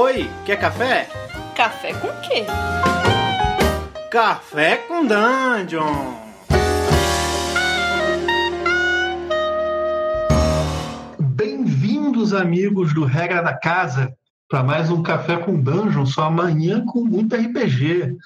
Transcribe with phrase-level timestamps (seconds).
[0.00, 1.08] Oi, quer café?
[1.56, 2.46] Café com quê?
[4.08, 6.14] Café com Dungeon!
[11.18, 14.14] Bem-vindos, amigos do Regra da Casa,
[14.48, 18.16] para mais um Café com Dungeon, só amanhã com muito RPG.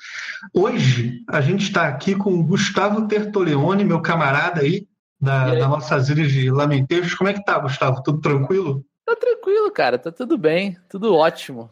[0.52, 4.86] Hoje a gente está aqui com o Gustavo Tertoleone, meu camarada aí,
[5.18, 7.14] da, da nossas ilhas de Lamentejos.
[7.14, 8.02] Como é que tá, Gustavo?
[8.02, 8.84] Tudo tranquilo?
[9.12, 9.98] Tá tranquilo, cara.
[9.98, 10.79] Tá tudo bem.
[10.88, 11.70] Tudo ótimo.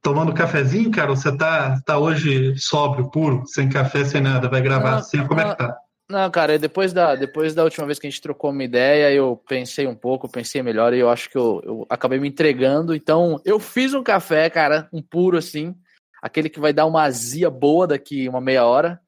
[0.00, 1.08] Tomando cafezinho, cara?
[1.10, 4.48] Você tá, tá hoje sóbrio, puro, sem café, sem nada?
[4.48, 5.26] Vai gravar Não, assim?
[5.26, 5.76] Como é que tá?
[6.08, 9.36] Não, cara, depois da, depois da última vez que a gente trocou uma ideia, eu
[9.48, 12.94] pensei um pouco, pensei melhor e eu acho que eu, eu acabei me entregando.
[12.94, 15.74] Então, eu fiz um café, cara, um puro assim,
[16.22, 19.00] aquele que vai dar uma azia boa daqui uma meia hora.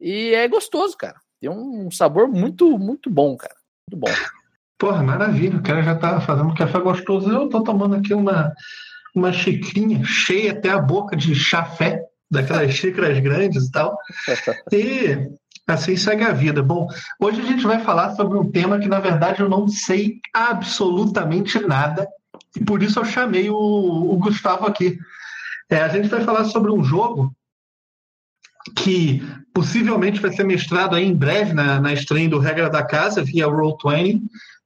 [0.00, 1.20] E é gostoso, cara.
[1.40, 3.54] Tem um sabor muito, muito bom, cara.
[3.90, 4.41] Muito bom.
[4.82, 5.58] Porra, maravilha.
[5.58, 7.30] O cara já tá fazendo um café gostoso.
[7.30, 8.52] Eu tô tomando aqui uma,
[9.14, 13.96] uma xicrinha cheia até a boca de chafé, daquelas xícaras grandes e tal.
[14.72, 15.30] E
[15.68, 16.64] assim segue a vida.
[16.64, 16.88] Bom,
[17.20, 21.60] hoje a gente vai falar sobre um tema que, na verdade, eu não sei absolutamente
[21.60, 22.08] nada.
[22.56, 24.98] E por isso eu chamei o, o Gustavo aqui.
[25.70, 27.32] É, a gente vai falar sobre um jogo
[28.74, 29.22] que
[29.54, 33.46] possivelmente vai ser mestrado aí em breve na, na estreia do Regra da Casa via
[33.46, 34.22] Roll20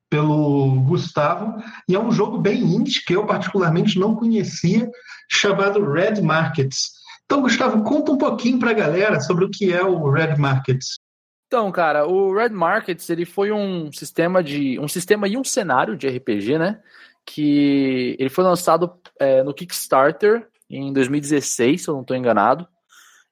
[0.09, 4.91] pelo Gustavo e é um jogo bem indie que eu particularmente não conhecia
[5.31, 6.93] chamado Red Markets.
[7.25, 10.95] Então, Gustavo, conta um pouquinho para a galera sobre o que é o Red Markets.
[11.49, 15.97] Então, cara, o Red Markets ele foi um sistema de um sistema e um cenário
[15.97, 16.81] de RPG, né?
[17.25, 22.67] Que ele foi lançado é, no Kickstarter em 2016, se eu não estou enganado.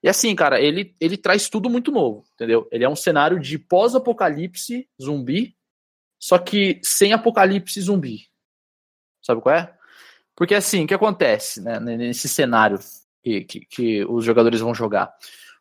[0.02, 2.68] E assim, cara, ele, ele traz tudo muito novo, entendeu?
[2.70, 5.56] Ele é um cenário de pós-apocalipse zumbi,
[6.24, 8.30] só que sem apocalipse zumbi.
[9.20, 9.74] Sabe qual é?
[10.34, 12.78] Porque assim, o que acontece né, nesse cenário
[13.22, 15.12] que, que, que os jogadores vão jogar?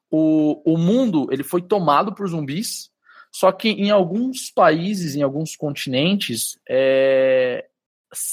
[0.09, 2.89] O, o mundo ele foi tomado por zumbis,
[3.29, 7.67] só que em alguns países, em alguns continentes, é,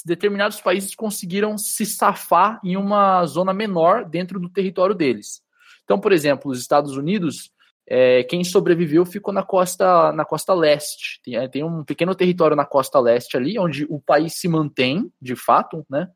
[0.05, 5.43] determinados países conseguiram se safar em uma zona menor dentro do território deles.
[5.83, 7.51] Então, por exemplo, os Estados Unidos,
[7.93, 11.19] é, quem sobreviveu ficou na costa, na costa leste.
[11.21, 15.11] Tem, é, tem, um pequeno território na costa leste ali, onde o país se mantém,
[15.21, 16.09] de fato, né?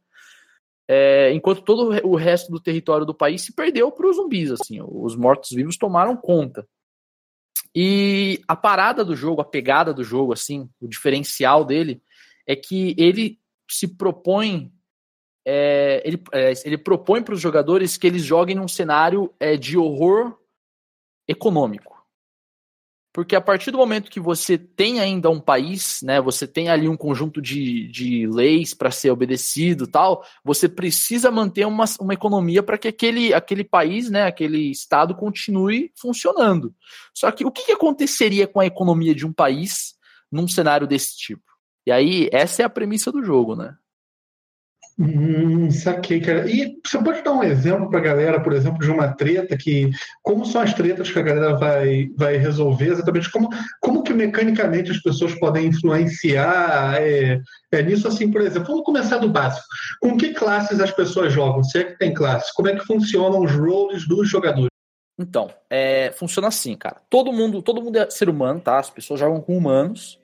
[0.88, 4.80] É, enquanto todo o resto do território do país se perdeu para os zumbis, assim,
[4.82, 6.66] os mortos-vivos tomaram conta.
[7.76, 12.02] E a parada do jogo, a pegada do jogo, assim, o diferencial dele
[12.48, 13.38] é que ele
[13.70, 14.72] se propõe
[15.46, 19.78] é, ele, é, ele propõe para os jogadores que eles joguem num cenário é, de
[19.78, 20.40] horror
[21.28, 21.96] econômico.
[23.16, 26.90] Porque a partir do momento que você tem ainda um país, né, você tem ali
[26.90, 32.62] um conjunto de, de leis para ser obedecido tal, você precisa manter uma, uma economia
[32.62, 36.76] para que aquele, aquele país, né, aquele estado continue funcionando.
[37.14, 39.96] Só que o que, que aconteceria com a economia de um país
[40.30, 41.46] num cenário desse tipo?
[41.88, 43.78] E aí, essa é a premissa do jogo, né?
[44.98, 46.50] Hum, saquei, cara.
[46.50, 49.92] E você pode dar um exemplo para a galera, por exemplo, de uma treta que.
[50.24, 52.88] Como são as tretas que a galera vai, vai resolver?
[52.88, 53.50] Exatamente como,
[53.82, 57.42] como que mecanicamente as pessoas podem influenciar é,
[57.74, 58.70] é, nisso, assim, por exemplo.
[58.70, 59.66] Vamos começar do básico.
[60.00, 61.62] Com que classes as pessoas jogam?
[61.62, 62.52] Se é que tem classes?
[62.52, 64.70] Como é que funcionam os roles dos jogadores?
[65.20, 67.02] Então, é, funciona assim, cara.
[67.10, 68.80] Todo mundo, todo mundo é ser humano, tá?
[68.80, 70.18] As pessoas jogam com humanos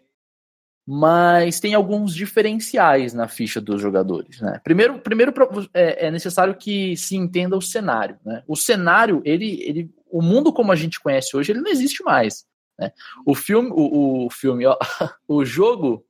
[0.86, 4.42] mas tem alguns diferenciais na ficha dos jogadores.
[4.42, 4.60] Né?
[4.64, 5.34] Primeiro, primeiro
[5.74, 8.18] é, é, necessário que se entenda o cenário.
[8.26, 8.44] Né?
[8.48, 12.46] O cenário, ele, ele, o mundo como a gente conhece hoje, ele não existe mais.
[12.80, 12.92] Né?
[13.26, 14.78] O filme, o, o filme, ó,
[15.28, 16.04] o jogo,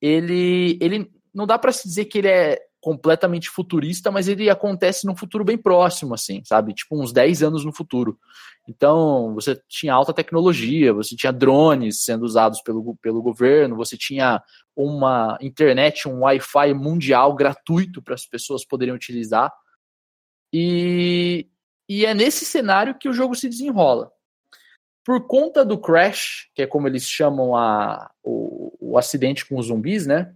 [0.00, 5.06] ele, ele não dá para se dizer que ele é completamente futurista, mas ele acontece
[5.06, 6.74] num futuro bem próximo, assim, sabe?
[6.74, 8.18] Tipo uns 10 anos no futuro.
[8.68, 14.42] Então, você tinha alta tecnologia, você tinha drones sendo usados pelo, pelo governo, você tinha
[14.76, 19.50] uma internet, um Wi-Fi mundial gratuito para as pessoas poderem utilizar.
[20.52, 21.48] E,
[21.88, 24.12] e é nesse cenário que o jogo se desenrola.
[25.02, 29.68] Por conta do crash, que é como eles chamam a, o, o acidente com os
[29.68, 30.34] zumbis, né?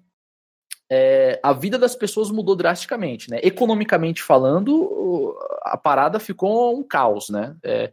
[0.91, 3.39] É, a vida das pessoas mudou drasticamente, né?
[3.43, 7.57] Economicamente falando, a parada ficou um caos, né?
[7.63, 7.93] É,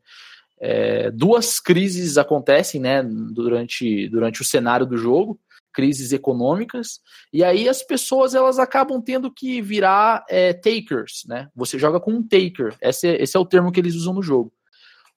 [0.60, 5.38] é, duas crises acontecem, né, durante, durante o cenário do jogo,
[5.74, 7.02] crises econômicas,
[7.34, 11.50] e aí as pessoas elas acabam tendo que virar é, takers, né?
[11.54, 14.24] Você joga com um taker, esse é, esse é o termo que eles usam no
[14.24, 14.54] jogo.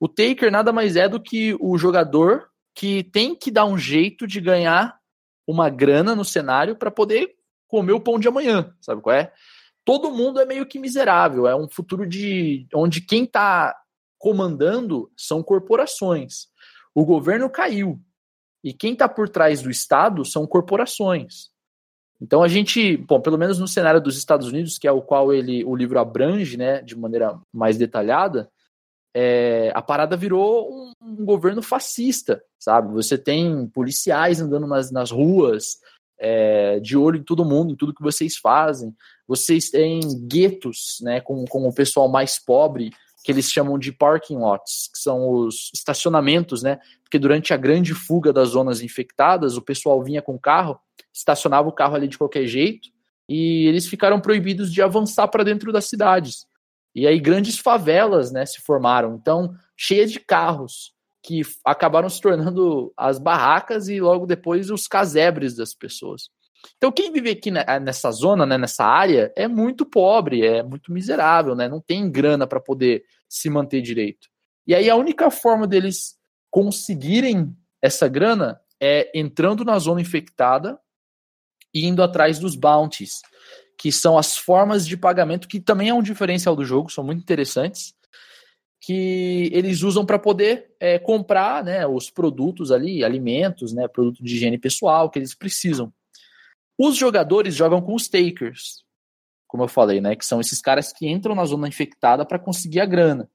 [0.00, 4.26] O taker nada mais é do que o jogador que tem que dar um jeito
[4.26, 4.98] de ganhar
[5.46, 7.37] uma grana no cenário para poder
[7.68, 9.32] comer o pão de amanhã, sabe qual é?
[9.88, 11.48] todo mundo é meio que miserável.
[11.48, 13.74] É um futuro de onde quem está
[14.18, 16.48] comandando são corporações.
[16.94, 17.98] O governo caiu.
[18.62, 21.48] E quem está por trás do Estado são corporações.
[22.20, 25.32] Então a gente, bom, pelo menos no cenário dos Estados Unidos, que é o qual
[25.32, 28.50] ele, o livro abrange, né, de maneira mais detalhada,
[29.16, 32.92] é, a parada virou um, um, governo fascista, sabe?
[32.92, 35.78] Você tem policiais andando nas, nas ruas,
[36.18, 38.94] é, de olho em todo mundo, em tudo que vocês fazem.
[39.26, 42.90] Vocês têm guetos, né, com, com o pessoal mais pobre,
[43.22, 46.78] que eles chamam de parking lots, que são os estacionamentos, né?
[47.02, 50.78] Porque durante a grande fuga das zonas infectadas, o pessoal vinha com o carro,
[51.12, 52.88] estacionava o carro ali de qualquer jeito,
[53.28, 56.46] e eles ficaram proibidos de avançar para dentro das cidades.
[56.94, 59.14] E aí grandes favelas, né, se formaram.
[59.20, 65.56] Então, cheias de carros que acabaram se tornando as barracas e logo depois os casebres
[65.56, 66.30] das pessoas.
[66.76, 71.54] Então, quem vive aqui nessa zona, né, nessa área, é muito pobre, é muito miserável,
[71.54, 71.68] né?
[71.68, 74.28] Não tem grana para poder se manter direito.
[74.66, 76.16] E aí a única forma deles
[76.50, 80.78] conseguirem essa grana é entrando na zona infectada
[81.72, 83.20] e indo atrás dos bounties,
[83.78, 87.20] que são as formas de pagamento que também é um diferencial do jogo, são muito
[87.20, 87.94] interessantes,
[88.88, 94.34] que eles usam para poder é, comprar, né, os produtos ali, alimentos, né, produto de
[94.34, 95.92] higiene pessoal que eles precisam.
[96.78, 98.82] Os jogadores jogam com os takers,
[99.46, 100.16] como eu falei, né?
[100.16, 103.30] Que são esses caras que entram na zona infectada para conseguir a grana.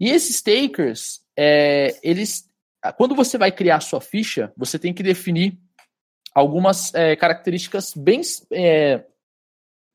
[0.00, 2.50] E esses takers, é, eles,
[2.96, 5.58] quando você vai criar sua ficha, você tem que definir
[6.34, 9.04] algumas é, características bem é,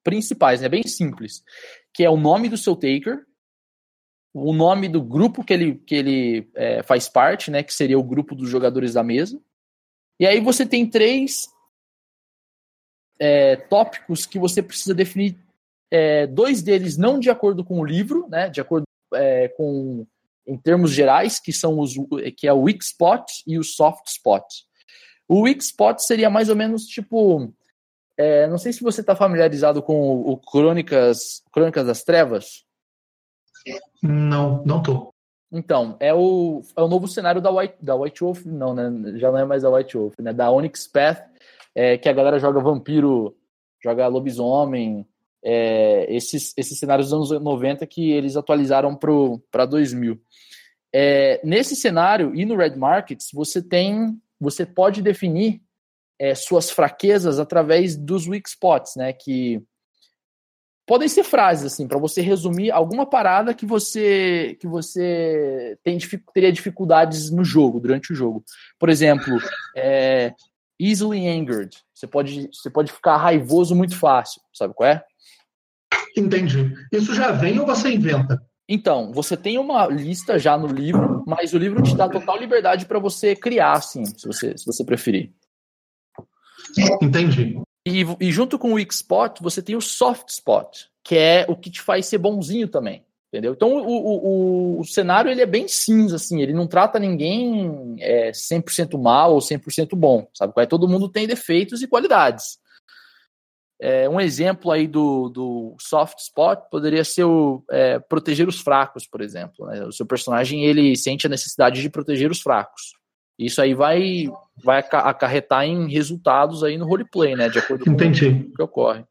[0.03, 0.69] principais, né?
[0.69, 1.43] Bem simples,
[1.91, 3.25] que é o nome do seu taker,
[4.33, 7.61] o nome do grupo que ele, que ele é, faz parte, né?
[7.63, 9.39] Que seria o grupo dos jogadores da mesa.
[10.19, 11.49] E aí você tem três
[13.19, 15.37] é, tópicos que você precisa definir
[15.91, 18.83] é, dois deles não de acordo com o livro, né, de acordo
[19.13, 20.07] é, com
[20.45, 21.93] em termos gerais, que são os
[22.35, 24.43] que é o weak spot e o soft spot.
[25.25, 27.53] O weak spot seria mais ou menos tipo,
[28.17, 32.65] é, não sei se você está familiarizado com o, o, Crônicas Crônicas das Trevas.
[34.01, 35.13] Não, não tô.
[35.51, 39.17] Então, é o, é o novo cenário da White, da White Wolf, não, né?
[39.19, 40.33] Já não é mais a White Wolf, né?
[40.33, 41.23] Da Onyx Path,
[41.75, 43.35] é, que a galera joga vampiro,
[43.83, 45.05] joga lobisomem,
[45.43, 50.19] é, esses, esses cenários dos anos 90 que eles atualizaram para 2000.
[50.91, 55.61] É, nesse cenário e no Red Markets, você tem, você pode definir
[56.17, 59.13] é, suas fraquezas através dos weak spots, né?
[59.13, 59.61] Que
[60.85, 65.97] podem ser frases assim para você resumir alguma parada que você que você tem
[66.33, 68.43] teria dificuldades no jogo durante o jogo.
[68.79, 69.37] Por exemplo,
[69.75, 70.33] é,
[70.79, 71.77] easily angered.
[71.93, 75.03] Você pode, você pode ficar raivoso muito fácil, sabe qual é?
[76.17, 76.73] Entendi.
[76.91, 78.41] Isso já vem ou você inventa?
[78.67, 82.85] Então, você tem uma lista já no livro, mas o livro te dá total liberdade
[82.85, 85.31] para você criar, assim, se você, se você preferir.
[87.01, 87.61] Entendi.
[87.85, 91.55] E, e junto com o weak spot, você tem o soft spot, que é o
[91.55, 93.05] que te faz ser bonzinho também.
[93.33, 93.53] Entendeu?
[93.53, 98.29] Então o, o, o, cenário ele é bem cinza, assim, ele não trata ninguém é,
[98.29, 100.53] 100% mal ou 100% bom, sabe?
[100.67, 102.59] Todo mundo tem defeitos e qualidades.
[103.81, 109.07] É, um exemplo aí do, do soft spot poderia ser o é, proteger os fracos,
[109.07, 109.65] por exemplo.
[109.65, 109.83] Né?
[109.83, 112.93] O seu personagem ele sente a necessidade de proteger os fracos.
[113.37, 114.29] Isso aí vai,
[114.63, 117.49] vai acarretar em resultados aí no roleplay, né?
[117.49, 118.29] De acordo Entendi.
[118.29, 119.05] com o que ocorre.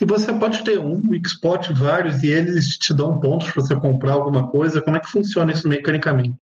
[0.00, 4.12] E você pode ter um Xpot, vários, e eles te dão pontos para você comprar
[4.12, 4.80] alguma coisa.
[4.80, 6.36] Como é que funciona isso mecanicamente?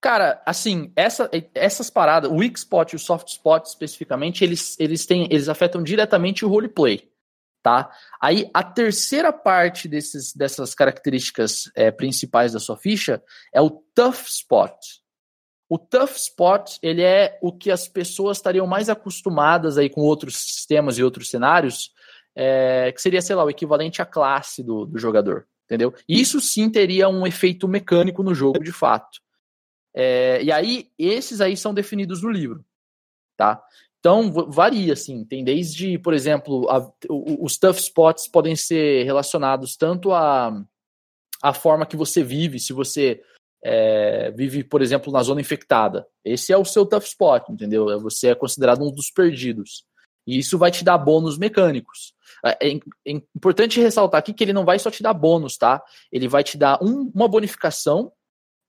[0.00, 5.24] Cara, assim, essa, essas paradas, o Xpot e o Soft Spot especificamente, eles, eles, têm,
[5.30, 7.08] eles afetam diretamente o roleplay.
[7.60, 7.90] Tá?
[8.22, 13.20] Aí a terceira parte desses, dessas características é, principais da sua ficha
[13.52, 14.72] é o Tough Spot.
[15.68, 20.36] O Tough Spot ele é o que as pessoas estariam mais acostumadas aí com outros
[20.36, 21.92] sistemas e outros cenários
[22.34, 25.92] é, que seria, sei lá, o equivalente à classe do, do jogador, entendeu?
[26.08, 29.18] Isso sim teria um efeito mecânico no jogo, de fato.
[29.92, 32.64] É, e aí, esses aí são definidos no livro,
[33.36, 33.60] tá?
[33.98, 40.12] Então, varia, assim, tem desde, por exemplo, a, os tough spots podem ser relacionados tanto
[40.12, 40.64] a,
[41.42, 43.20] a forma que você vive, se você
[43.64, 46.06] é, vive, por exemplo, na zona infectada.
[46.24, 48.00] Esse é o seu tough spot, entendeu?
[48.00, 49.84] Você é considerado um dos perdidos.
[50.26, 52.12] E isso vai te dar bônus mecânicos.
[52.44, 55.82] É, é, é, importante ressaltar aqui que ele não vai só te dar bônus, tá?
[56.12, 58.12] Ele vai te dar um, uma bonificação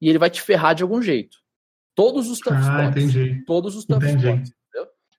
[0.02, 1.38] e ele vai te ferrar de algum jeito.
[1.96, 3.44] Todos os tough ah, Entendi.
[3.46, 4.54] Todos os tough spots.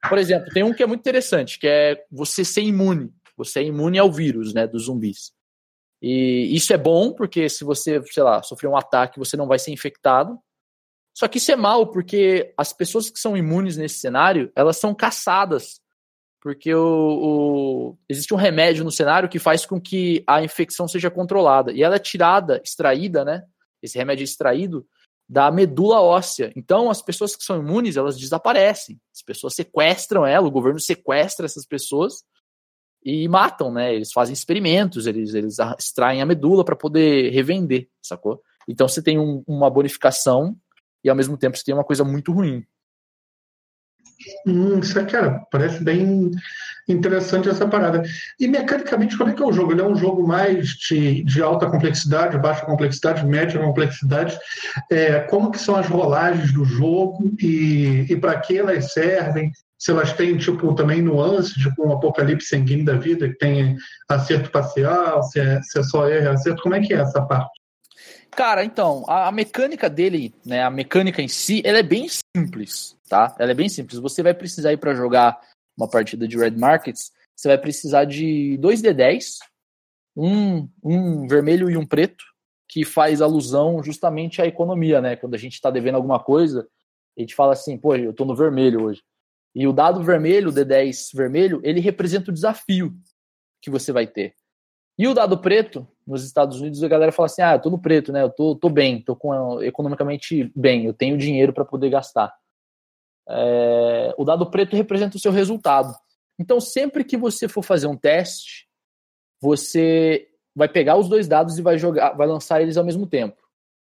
[0.08, 3.12] Por exemplo, tem um que é muito interessante, que é você ser imune.
[3.36, 5.32] Você é imune ao vírus, né, dos zumbis.
[6.02, 9.58] E isso é bom, porque se você, sei lá, sofrer um ataque, você não vai
[9.58, 10.38] ser infectado.
[11.14, 14.94] Só que isso é mal, porque as pessoas que são imunes nesse cenário, elas são
[14.94, 15.80] caçadas.
[16.40, 21.10] Porque o, o, existe um remédio no cenário que faz com que a infecção seja
[21.10, 21.70] controlada.
[21.72, 23.44] E ela é tirada, extraída, né?
[23.82, 24.86] Esse remédio é extraído
[25.28, 26.50] da medula óssea.
[26.56, 28.98] Então, as pessoas que são imunes, elas desaparecem.
[29.14, 32.24] As pessoas sequestram ela, o governo sequestra essas pessoas
[33.04, 33.94] e matam, né?
[33.94, 38.42] Eles fazem experimentos, eles, eles extraem a medula para poder revender, sacou?
[38.68, 40.56] Então você tem um, uma bonificação
[41.02, 42.64] e ao mesmo tempo você tem uma coisa muito ruim.
[44.46, 46.30] Hum, isso é, cara, parece bem
[46.86, 48.02] interessante essa parada.
[48.38, 49.72] E mecanicamente, como é que é o jogo?
[49.72, 54.38] Ele é um jogo mais de, de alta complexidade, baixa complexidade, média complexidade.
[54.90, 59.50] É, como que são as rolagens do jogo e, e para que elas servem?
[59.80, 63.76] Se elas têm, tipo, também nuances, tipo um apocalipse sanguíneo da vida, que tem
[64.08, 67.58] acerto parcial, se é, se é só erro acerto, como é que é essa parte?
[68.30, 72.06] Cara, então, a, a, mecânica dele, né, a mecânica em si, ela é bem
[72.36, 73.34] simples, tá?
[73.38, 73.98] Ela é bem simples.
[73.98, 75.40] Você vai precisar ir para jogar
[75.76, 79.38] uma partida de Red Markets, você vai precisar de dois D10,
[80.14, 82.22] um, um vermelho e um preto,
[82.68, 85.16] que faz alusão justamente à economia, né?
[85.16, 86.68] Quando a gente está devendo alguma coisa,
[87.18, 89.02] a gente fala assim, pô, eu tô no vermelho hoje.
[89.54, 92.94] E o dado vermelho, o D10 vermelho, ele representa o desafio
[93.60, 94.34] que você vai ter.
[94.98, 97.80] E o dado preto, nos Estados Unidos, a galera fala assim: ah, eu tô no
[97.80, 98.22] preto, né?
[98.22, 102.32] Eu tô, tô bem, tô com, economicamente bem, eu tenho dinheiro para poder gastar.
[103.28, 105.94] É, o dado preto representa o seu resultado.
[106.38, 108.68] Então, sempre que você for fazer um teste,
[109.40, 113.40] você vai pegar os dois dados e vai jogar, vai lançar eles ao mesmo tempo.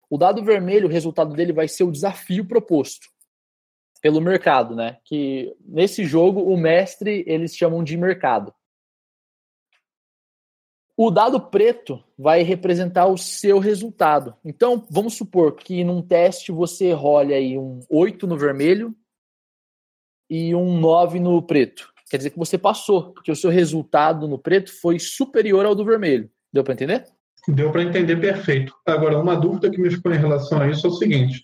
[0.10, 3.08] O dado vermelho, o resultado dele vai ser o desafio proposto
[4.02, 4.98] pelo mercado, né?
[5.04, 8.54] Que nesse jogo o mestre eles chamam de mercado.
[10.96, 14.36] O dado preto vai representar o seu resultado.
[14.44, 18.94] Então, vamos supor que num teste você role aí um 8 no vermelho
[20.30, 21.94] e um 9 no preto.
[22.10, 25.86] Quer dizer que você passou, porque o seu resultado no preto foi superior ao do
[25.86, 26.30] vermelho.
[26.52, 27.06] Deu para entender?
[27.52, 28.74] Deu para entender perfeito.
[28.86, 31.44] Agora, uma dúvida que me ficou em relação a isso é o seguinte: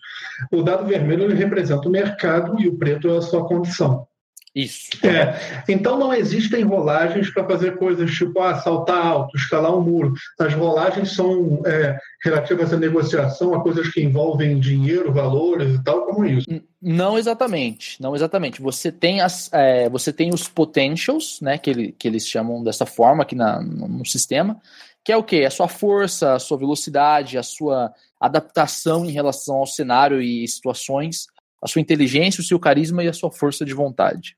[0.52, 4.08] o dado vermelho ele representa o mercado e o preto é a sua condição.
[4.56, 4.90] Isso.
[5.06, 10.14] É, então não existem rolagens para fazer coisas tipo ah, saltar alto, escalar um muro.
[10.40, 16.06] As rolagens são é, relativas à negociação, a coisas que envolvem dinheiro, valores e tal,
[16.06, 16.48] como isso.
[16.82, 18.62] Não exatamente, não exatamente.
[18.62, 22.86] Você tem, as, é, você tem os potentials, né, que, ele, que eles chamam dessa
[22.86, 24.62] forma aqui na, no sistema,
[25.06, 25.46] que é o quê?
[25.46, 31.28] A sua força, a sua velocidade, a sua adaptação em relação ao cenário e situações,
[31.64, 34.36] a sua inteligência, o seu carisma e a sua força de vontade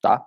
[0.00, 0.24] tá?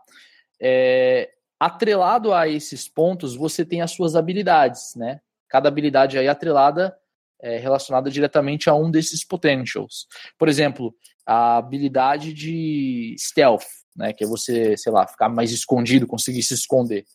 [0.62, 5.20] É, atrelado a esses pontos, você tem as suas habilidades, né?
[5.50, 6.96] Cada habilidade aí atrelada
[7.42, 10.08] é relacionada diretamente a um desses potentials.
[10.38, 10.96] Por exemplo,
[11.26, 14.14] a habilidade de stealth, né?
[14.14, 17.06] Que é você, sei lá, ficar mais escondido, conseguir se esconder.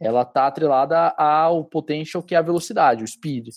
[0.00, 3.48] Ela tá atrelada ao potential que é a velocidade, o speed.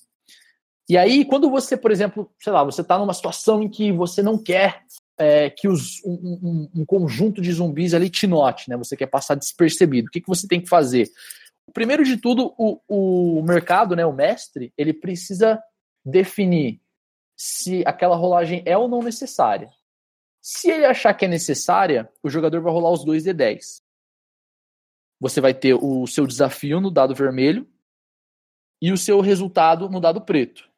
[0.87, 4.23] E aí, quando você, por exemplo, sei lá, você está numa situação em que você
[4.23, 4.83] não quer
[5.19, 8.77] é, que os, um, um, um, conjunto de zumbis ali te note, né?
[8.77, 10.07] Você quer passar despercebido.
[10.07, 11.09] O que, que você tem que fazer?
[11.73, 15.61] Primeiro de tudo, o, o mercado, né, o mestre, ele precisa
[16.03, 16.81] definir
[17.35, 19.69] se aquela rolagem é ou não necessária.
[20.41, 23.81] Se ele achar que é necessária, o jogador vai rolar os dois D10.
[25.19, 27.67] Você vai ter o seu desafio no dado vermelho
[28.81, 30.69] e o seu resultado no dado preto.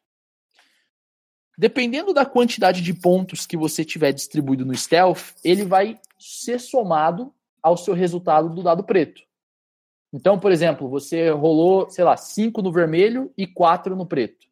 [1.56, 7.32] Dependendo da quantidade de pontos que você tiver distribuído no stealth, ele vai ser somado
[7.62, 9.22] ao seu resultado do dado preto.
[10.12, 14.46] Então, por exemplo, você rolou, sei lá, 5 no vermelho e 4 no preto.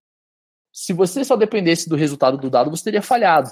[0.73, 3.51] Se você só dependesse do resultado do dado, você teria falhado.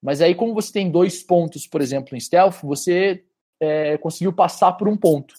[0.00, 3.24] Mas aí, como você tem dois pontos, por exemplo, em stealth, você
[3.60, 5.34] é, conseguiu passar por um ponto.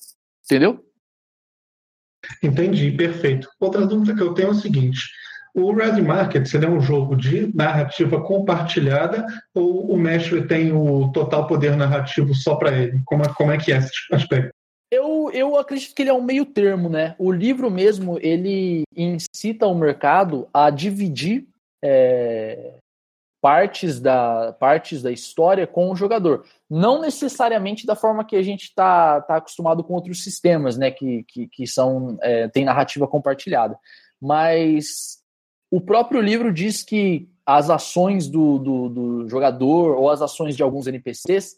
[0.46, 0.84] Entendeu?
[2.42, 3.50] Entendi, perfeito.
[3.60, 5.00] Outra dúvida que eu tenho é o seguinte:
[5.54, 11.48] o Red Market seria um jogo de narrativa compartilhada ou o mestre tem o total
[11.48, 13.00] poder narrativo só para ele?
[13.06, 14.52] Como é, como é que é esse aspecto?
[14.92, 17.16] Eu, eu acredito que ele é um meio termo, né?
[17.18, 21.48] O livro mesmo, ele incita o mercado a dividir
[21.84, 22.75] é,
[23.46, 26.44] partes, da, partes da história com o jogador.
[26.68, 30.90] Não necessariamente da forma que a gente está tá acostumado com outros sistemas, né?
[30.90, 33.78] Que, que, que são, é, tem narrativa compartilhada.
[34.20, 35.20] Mas
[35.70, 40.64] o próprio livro diz que as ações do, do, do, jogador ou as ações de
[40.64, 41.56] alguns NPCs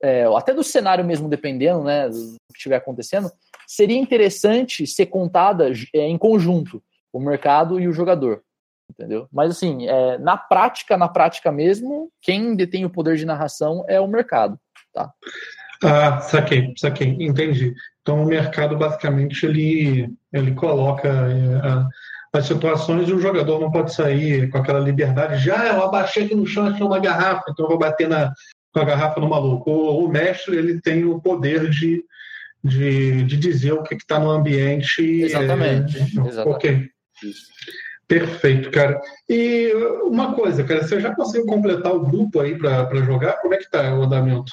[0.00, 3.32] é, até do cenário mesmo, dependendo, né, do que estiver acontecendo,
[3.66, 6.80] seria interessante ser contada é, em conjunto,
[7.12, 8.44] o mercado e o jogador,
[8.90, 9.28] entendeu?
[9.32, 14.00] Mas assim, é, na prática, na prática mesmo, quem detém o poder de narração é
[14.00, 14.58] o mercado,
[14.92, 15.12] tá?
[15.82, 17.74] Ah, saquei, saquei, entendi.
[18.00, 23.92] Então o mercado basicamente ele, ele coloca é, as situações e o jogador não pode
[23.92, 27.66] sair com aquela liberdade de ah, eu abaixei aqui no chão, achei uma garrafa, então
[27.66, 28.32] eu vou bater na,
[28.72, 29.70] com a garrafa no maluco.
[29.70, 32.04] O, o mestre ele tem o poder de,
[32.62, 35.02] de, de dizer o que está no ambiente.
[35.02, 35.98] Exatamente.
[35.98, 36.48] É, exatamente.
[36.48, 36.88] Ok.
[38.08, 39.00] Perfeito, cara.
[39.28, 39.72] E
[40.04, 43.34] uma coisa, cara, você já conseguiu completar o grupo aí para jogar?
[43.40, 44.52] Como é que tá o andamento?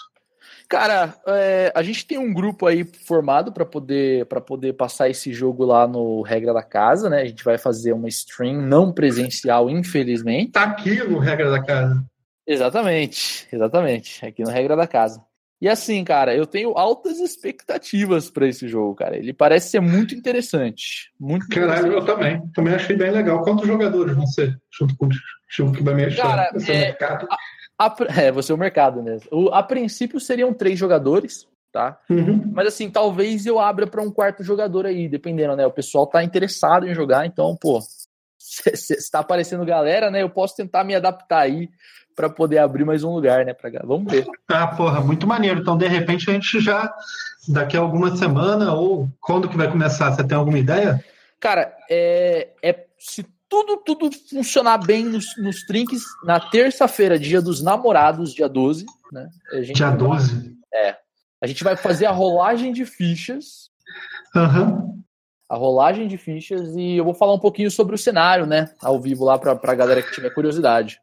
[0.67, 5.31] Cara, é, a gente tem um grupo aí formado para poder para poder passar esse
[5.31, 7.21] jogo lá no Regra da Casa, né?
[7.21, 10.51] A gente vai fazer uma stream não presencial, infelizmente.
[10.51, 12.03] Tá aqui no Regra da Casa.
[12.47, 15.23] Exatamente, exatamente, aqui no Regra da Casa.
[15.63, 19.15] E assim, cara, eu tenho altas expectativas para esse jogo, cara.
[19.15, 21.09] Ele parece ser muito interessante.
[21.17, 21.95] Muito Caralho, interessante.
[22.01, 22.47] eu também.
[22.53, 23.41] Também achei bem legal.
[23.43, 25.09] Quantos jogadores vão ser junto com o
[25.49, 27.27] time que vai mexer cara, é, mercado?
[27.79, 29.29] A, a, é, você é o mercado mesmo.
[29.31, 31.97] O, a princípio seriam três jogadores, tá?
[32.09, 32.51] Uhum.
[32.53, 35.65] Mas assim, talvez eu abra para um quarto jogador aí, dependendo, né?
[35.65, 37.79] O pessoal tá interessado em jogar, então, pô,
[38.37, 40.23] se está aparecendo galera, né?
[40.23, 41.69] Eu posso tentar me adaptar aí
[42.15, 43.53] para poder abrir mais um lugar, né?
[43.53, 43.69] Pra...
[43.83, 44.25] Vamos ver.
[44.47, 45.61] Ah, porra, muito maneiro.
[45.61, 46.93] Então, de repente, a gente já,
[47.47, 50.11] daqui a alguma semana, ou quando que vai começar?
[50.11, 51.03] Você tem alguma ideia?
[51.39, 57.61] Cara, é, é se tudo, tudo funcionar bem nos, nos trinques, na terça-feira, dia dos
[57.61, 59.29] namorados, dia 12, né?
[59.73, 60.57] dia 12?
[60.73, 60.97] é.
[61.39, 63.69] A gente vai fazer a rolagem de fichas.
[64.33, 65.03] Uhum.
[65.49, 68.69] A rolagem de fichas e eu vou falar um pouquinho sobre o cenário, né?
[68.81, 70.99] Ao vivo lá pra, pra galera que tiver curiosidade.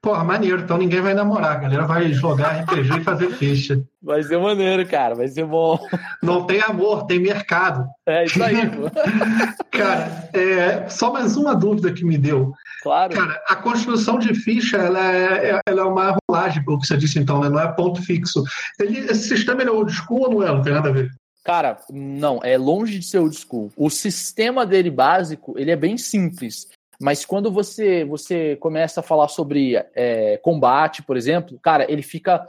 [0.00, 0.60] Porra, maneiro.
[0.60, 1.52] Então ninguém vai namorar.
[1.52, 3.82] A galera vai jogar RPG e fazer ficha.
[4.02, 5.14] Vai ser maneiro, cara.
[5.14, 5.78] Vai ser bom.
[6.22, 7.86] Não tem amor, tem mercado.
[8.06, 8.90] É isso aí, pô.
[9.76, 12.52] cara, é, só mais uma dúvida que me deu.
[12.82, 13.14] Claro.
[13.14, 17.18] Cara, a construção de ficha, ela é, ela é uma rolagem, pelo que você disse
[17.18, 17.48] então, né?
[17.48, 18.42] Não é ponto fixo.
[18.78, 20.46] Ele, esse sistema é old school ou não é?
[20.46, 21.10] Não tem nada a ver.
[21.44, 23.72] Cara, não, é longe de ser old school.
[23.76, 26.68] O sistema dele básico, ele é bem simples.
[27.00, 32.46] Mas quando você, você começa a falar sobre é, combate, por exemplo, cara, ele fica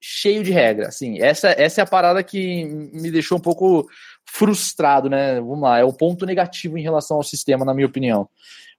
[0.00, 0.88] cheio de regra.
[0.88, 3.88] Assim, essa, essa é a parada que me deixou um pouco
[4.28, 5.40] frustrado, né?
[5.40, 8.28] Vamos lá, é o ponto negativo em relação ao sistema, na minha opinião.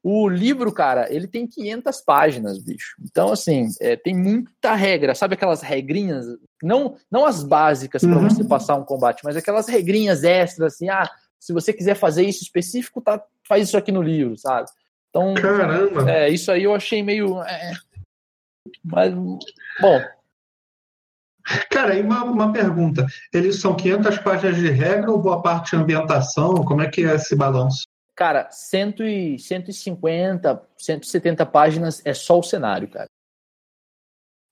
[0.04, 2.96] O livro, cara, ele tem 500 páginas, bicho.
[3.04, 5.16] Então, assim, é, tem muita regra.
[5.16, 6.26] Sabe aquelas regrinhas?
[6.62, 8.30] Não, não as básicas para Uhum.
[8.30, 12.44] você passar um combate, mas aquelas regrinhas extras, assim, ah, se você quiser fazer isso
[12.44, 14.70] específico, tá, faz isso aqui no livro, sabe?
[15.18, 16.10] Então, Caramba!
[16.10, 17.42] é, isso aí eu achei meio.
[17.44, 17.74] é,
[18.84, 20.02] mas, bom,
[21.72, 23.06] Cara, aí uma, uma pergunta.
[23.34, 26.56] Eles são 500 páginas de regra ou boa parte de ambientação?
[26.66, 27.84] Como é que é esse balanço?
[28.18, 33.06] cara, 100 e, 150, 170 páginas é só o cenário, cara.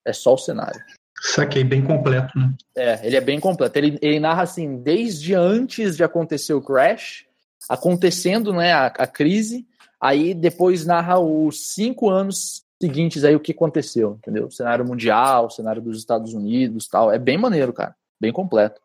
[0.06, 0.80] É só o cenário.
[1.20, 2.54] Saquei, bem completo, né?
[2.78, 3.76] É, ele é bem completo.
[3.76, 7.26] Ele, ele narra assim, desde antes de acontecer o crash,
[7.68, 9.68] acontecendo né, a, a crise,
[10.06, 14.48] aí depois narra os cinco anos seguintes aí o que aconteceu, entendeu?
[14.48, 17.12] O cenário mundial, cenário dos Estados Unidos tal.
[17.12, 17.96] É bem maneiro, cara.
[18.20, 18.82] Bem completo.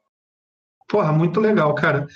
[0.88, 2.06] Porra, muito legal, cara.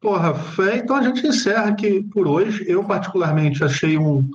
[0.00, 2.64] Porra, Fé, então a gente encerra aqui por hoje.
[2.68, 4.28] Eu, particularmente, achei um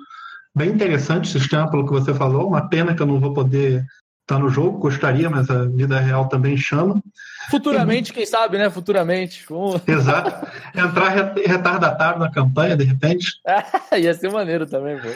[0.55, 2.47] bem interessante o sistema, pelo que você falou.
[2.47, 3.85] Uma pena que eu não vou poder
[4.29, 7.01] estar no jogo, gostaria, mas a vida real também chama.
[7.49, 8.69] Futuramente, quem sabe, né?
[8.69, 9.43] Futuramente.
[9.49, 10.45] Vamos- Exato.
[10.75, 13.33] Entrar re- retardatário na campanha, de repente.
[13.97, 15.07] Ia ser maneiro também, pô.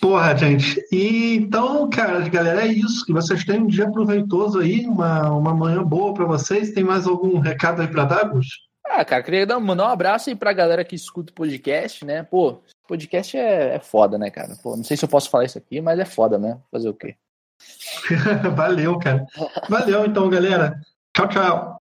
[0.00, 0.82] Porra, gente.
[0.90, 3.04] E então, cara, galera, é isso.
[3.06, 6.72] Que vocês tenham um dia proveitoso aí, uma, uma manhã boa para vocês.
[6.72, 8.48] Tem mais algum recado aí para dar, Gus?
[8.86, 12.22] Ah, cara, queria dar, mandar um abraço aí pra galera que escuta o podcast, né?
[12.22, 14.56] Pô, podcast é, é foda, né, cara?
[14.62, 16.58] Pô, não sei se eu posso falar isso aqui, mas é foda, né?
[16.70, 17.14] Fazer o quê?
[18.54, 19.24] Valeu, cara.
[19.68, 20.78] Valeu, então, galera.
[21.14, 21.73] Tchau, tchau.